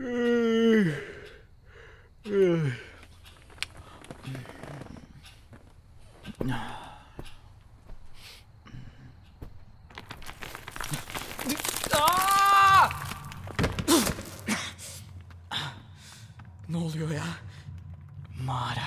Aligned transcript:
ne 0.00 0.94
oluyor 16.76 17.10
ya? 17.10 17.24
Mağara. 18.44 18.80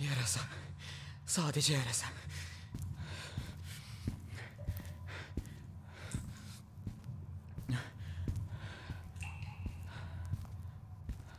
Yarasa. 0.00 0.40
Sadece 1.32 1.74
yarasa. 1.74 2.06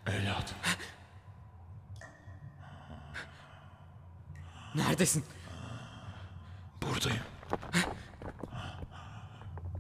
Evlat. 0.08 0.56
Neredesin? 4.76 5.26
Buradayım. 6.82 7.24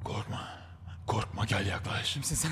Korkma. 0.03 0.59
Korkma 1.07 1.45
gel 1.45 1.65
yaklaş. 1.67 2.13
Kimsin 2.13 2.35
sen? 2.35 2.51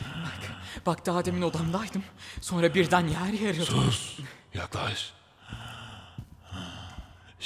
Bak, 0.00 0.86
bak 0.86 1.06
daha 1.06 1.24
demin 1.24 1.42
odamdaydım. 1.42 2.04
Sonra 2.40 2.74
birden 2.74 3.06
yer 3.08 3.32
yarıldı. 3.32 3.64
Sus. 3.64 4.18
Yaklaş. 4.54 5.15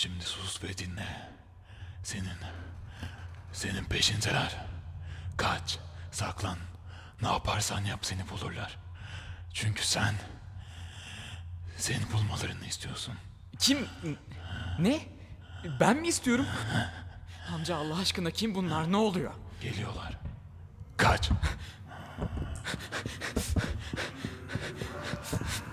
Şimdi 0.00 0.24
sus 0.24 0.62
ve 0.62 0.78
dinle. 0.78 1.30
Senin, 2.02 2.38
senin 3.52 3.84
peşindeler. 3.84 4.56
Kaç, 5.36 5.78
saklan. 6.12 6.58
Ne 7.22 7.28
yaparsan 7.28 7.84
yap 7.84 7.98
seni 8.02 8.28
bulurlar. 8.28 8.78
Çünkü 9.54 9.86
sen, 9.86 10.14
seni 11.76 12.12
bulmalarını 12.12 12.66
istiyorsun. 12.66 13.14
Kim? 13.58 13.88
Ne? 14.78 15.00
Ben 15.80 15.96
mi 15.96 16.08
istiyorum? 16.08 16.46
Amca 17.54 17.76
Allah 17.76 17.98
aşkına 17.98 18.30
kim 18.30 18.54
bunlar? 18.54 18.92
Ne 18.92 18.96
oluyor? 18.96 19.32
Geliyorlar. 19.60 20.18
Kaç. 20.96 21.30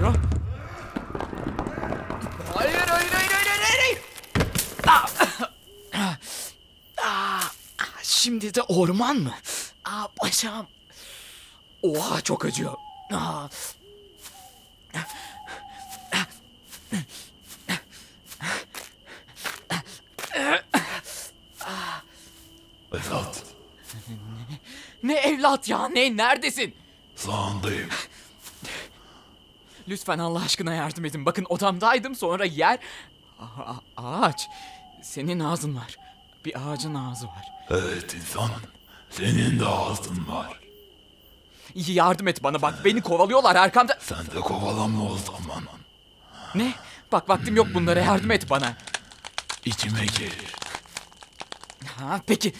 Oluyor? 0.00 0.14
Hayır 2.54 2.74
hayır 2.74 2.88
hayır 2.88 3.10
hayır 3.12 3.46
hayır 3.46 3.78
hayır. 3.80 3.98
Ah! 4.86 5.10
Ah! 5.94 6.16
Ah! 6.98 7.52
Şimdi 8.02 8.54
de 8.54 8.62
orman 8.62 9.16
mı? 9.16 9.34
Aa 9.84 10.06
başım. 10.22 10.66
Oha 11.82 12.20
çok 12.20 12.44
acıyor. 12.44 12.74
Aa. 13.12 13.48
Evlat, 22.92 23.42
Ne 25.02 25.14
evlat 25.14 25.68
ya 25.68 25.88
ne 25.88 26.16
neredesin? 26.16 26.74
sağındayım. 27.16 27.88
Lütfen 29.90 30.18
Allah 30.18 30.42
aşkına 30.42 30.74
yardım 30.74 31.04
edin. 31.04 31.26
Bakın 31.26 31.46
odamdaydım 31.48 32.14
sonra 32.14 32.44
yer... 32.44 32.78
A- 33.40 33.74
ağaç. 33.96 34.48
Senin 35.02 35.40
ağzın 35.40 35.76
var. 35.76 35.96
Bir 36.44 36.54
ağacın 36.70 36.94
ağzı 36.94 37.26
var. 37.26 37.44
Evet 37.70 38.14
insanım. 38.14 38.60
Senin 39.10 39.60
de 39.60 39.66
ağzın 39.66 40.28
var. 40.28 40.60
İyi 41.74 41.92
yardım 41.92 42.28
et 42.28 42.42
bana 42.42 42.62
bak 42.62 42.84
beni 42.84 43.00
kovalıyorlar 43.00 43.56
arkamda. 43.56 43.98
Sen 44.00 44.26
de 44.26 44.40
kovalanma 44.40 45.04
o 45.04 45.16
zaman. 45.16 45.64
Ne? 46.54 46.74
Bak 47.12 47.28
vaktim 47.28 47.56
yok 47.56 47.66
bunlara 47.74 48.00
yardım 48.00 48.30
et 48.30 48.50
bana. 48.50 48.76
İçime 49.64 50.06
gir. 50.06 50.32
Ha 51.98 52.20
peki. 52.26 52.52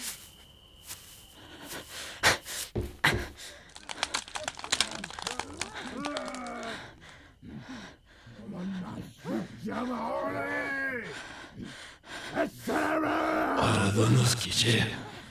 Aradığınız 13.60 14.34
kişi 14.34 14.84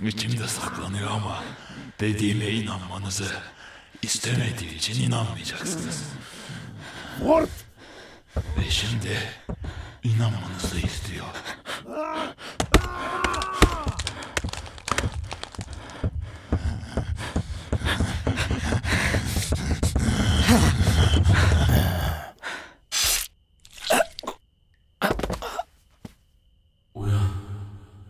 içimde 0.05 0.47
saklanıyor 0.47 1.11
ama 1.11 1.43
dediğime 1.99 2.45
inanmanızı 2.45 3.31
istemediği 4.01 4.75
için 4.75 5.03
inanmayacaksınız. 5.03 6.03
Ve 8.37 8.69
şimdi 8.69 9.17
inanmanızı 10.03 10.79
istiyor. 10.79 11.25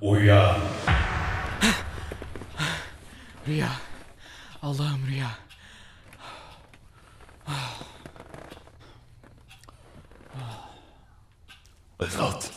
Uyan. 0.01 0.59
Rüya. 3.47 3.71
Allah'ım 4.61 5.07
rüya. 5.07 5.29
Evlat. 11.99 12.51